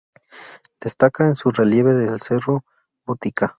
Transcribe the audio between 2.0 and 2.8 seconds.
el cerro